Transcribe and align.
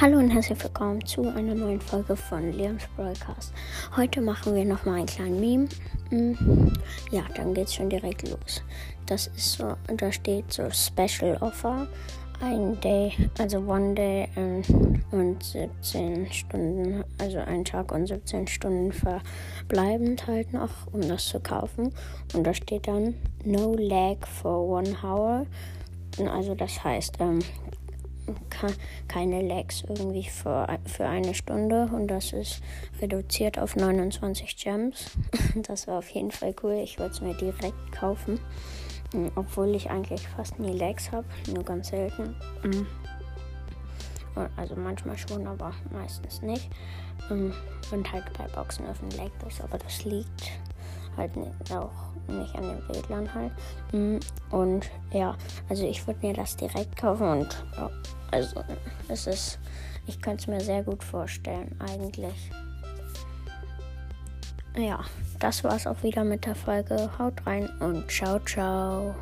Hallo 0.00 0.18
und 0.18 0.30
herzlich 0.30 0.60
willkommen 0.60 1.06
zu 1.06 1.22
einer 1.28 1.54
neuen 1.54 1.80
Folge 1.80 2.16
von 2.16 2.50
Leons 2.50 2.82
Broadcast. 2.96 3.52
Heute 3.96 4.20
machen 4.20 4.56
wir 4.56 4.64
nochmal 4.64 4.96
einen 4.96 5.06
kleinen 5.06 5.38
Meme. 5.38 5.68
Mm, 6.10 6.72
Ja, 7.12 7.22
dann 7.36 7.54
geht's 7.54 7.74
schon 7.74 7.88
direkt 7.88 8.28
los. 8.28 8.62
Das 9.06 9.28
ist 9.28 9.52
so, 9.52 9.76
da 9.96 10.10
steht 10.10 10.52
so 10.52 10.64
Special 10.70 11.36
Offer. 11.40 11.86
Ein 12.40 12.80
Day, 12.80 13.12
also 13.38 13.58
One 13.58 13.94
Day 13.94 14.28
ähm, 14.36 14.62
und 15.12 15.42
17 15.44 16.30
Stunden, 16.32 17.04
also 17.18 17.38
ein 17.38 17.64
Tag 17.64 17.92
und 17.92 18.08
17 18.08 18.48
Stunden 18.48 18.92
verbleibend 18.92 20.26
halt 20.26 20.52
noch, 20.52 20.92
um 20.92 21.02
das 21.02 21.26
zu 21.28 21.38
kaufen. 21.38 21.94
Und 22.34 22.44
da 22.44 22.52
steht 22.52 22.88
dann 22.88 23.14
No 23.44 23.76
lag 23.78 24.26
for 24.26 24.66
one 24.66 24.96
hour. 25.04 25.46
Also 26.32 26.56
das 26.56 26.82
heißt, 26.82 27.16
ähm, 27.20 27.38
keine 29.08 29.42
Lags 29.42 29.82
irgendwie 29.88 30.24
für, 30.24 30.66
für 30.86 31.06
eine 31.06 31.34
Stunde 31.34 31.88
und 31.92 32.08
das 32.08 32.32
ist 32.32 32.62
reduziert 33.00 33.58
auf 33.58 33.76
29 33.76 34.56
Gems. 34.56 35.10
Das 35.56 35.86
war 35.86 35.98
auf 35.98 36.08
jeden 36.10 36.30
Fall 36.30 36.54
cool. 36.62 36.80
Ich 36.82 36.98
würde 36.98 37.12
es 37.12 37.20
mir 37.20 37.34
direkt 37.34 37.92
kaufen, 37.92 38.40
Mm, 39.14 39.28
obwohl 39.36 39.74
ich 39.74 39.90
eigentlich 39.90 40.26
fast 40.28 40.58
nie 40.58 40.76
Lags 40.76 41.12
habe, 41.12 41.26
nur 41.52 41.62
ganz 41.64 41.88
selten. 41.88 42.34
Und 44.34 44.50
Also 44.56 44.74
manchmal 44.74 45.16
schon, 45.16 45.46
aber 45.46 45.72
meistens 45.92 46.42
nicht. 46.42 46.68
Mm, 47.30 47.52
Und 47.92 48.12
halt 48.12 48.24
bei 48.36 48.46
Boxen 48.48 48.86
öffnen 48.86 49.12
das, 49.40 49.60
aber 49.60 49.78
das 49.78 50.04
liegt 50.04 50.50
halt 51.16 51.30
auch 51.70 51.90
nicht 52.28 52.54
an 52.56 52.62
dem 52.62 52.88
WLAN 52.88 53.34
halt. 53.34 53.52
Mm, 53.92 54.18
Und 54.50 54.90
ja, 55.12 55.36
also 55.68 55.86
ich 55.86 56.06
würde 56.06 56.26
mir 56.26 56.34
das 56.34 56.56
direkt 56.56 56.96
kaufen 56.96 57.26
und 57.26 57.64
ja, 57.76 57.90
also 58.30 58.62
es 59.08 59.26
ist, 59.26 59.58
ich 60.06 60.20
könnte 60.20 60.42
es 60.42 60.46
mir 60.46 60.60
sehr 60.60 60.82
gut 60.82 61.04
vorstellen 61.04 61.74
eigentlich. 61.80 62.50
Ja, 64.76 65.04
das 65.38 65.62
war's 65.62 65.86
auch 65.86 66.02
wieder 66.02 66.24
mit 66.24 66.46
der 66.46 66.56
Folge. 66.56 67.08
Haut 67.18 67.46
rein 67.46 67.68
und 67.80 68.10
ciao, 68.10 68.40
ciao. 68.40 69.14